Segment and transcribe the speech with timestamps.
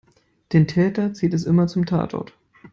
[0.51, 2.33] Den Täter zieht es immer zum Tatort.